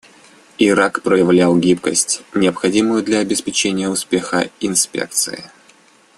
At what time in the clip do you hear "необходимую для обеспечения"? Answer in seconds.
2.33-3.87